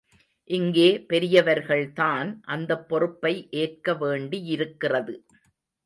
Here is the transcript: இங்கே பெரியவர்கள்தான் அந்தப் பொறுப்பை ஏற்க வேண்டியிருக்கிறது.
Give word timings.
இங்கே 0.49 1.05
பெரியவர்கள்தான் 1.09 2.39
அந்தப் 2.47 2.89
பொறுப்பை 2.89 3.47
ஏற்க 3.51 3.93
வேண்டியிருக்கிறது. 3.93 5.15